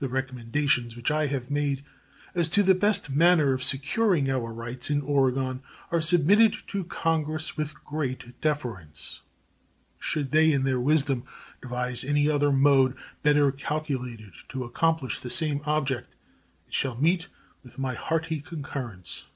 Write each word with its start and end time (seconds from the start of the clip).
The 0.00 0.08
recommendations 0.08 0.96
which 0.96 1.12
I 1.12 1.28
have 1.28 1.52
made 1.52 1.84
as 2.34 2.48
to 2.48 2.64
the 2.64 2.74
best 2.74 3.10
manner 3.10 3.52
of 3.52 3.62
securing 3.62 4.28
our 4.28 4.52
rights 4.52 4.90
in 4.90 5.00
Oregon 5.02 5.62
are 5.92 6.02
submitted 6.02 6.56
to 6.66 6.82
Congress 6.82 7.56
with 7.56 7.84
great 7.84 8.40
deference. 8.40 9.20
Should 10.00 10.32
they 10.32 10.50
in 10.50 10.64
their 10.64 10.80
wisdom 10.80 11.26
devise 11.62 12.04
any 12.04 12.28
other 12.28 12.50
mode 12.50 12.96
better 13.22 13.52
calculated 13.52 14.32
to 14.48 14.64
accomplish 14.64 15.20
the 15.20 15.30
same 15.30 15.60
object, 15.64 16.16
it 16.66 16.74
shall 16.74 16.96
meet 16.96 17.28
with 17.62 17.78
my 17.78 17.94
hearty 17.94 18.40
concurrence. 18.40 19.28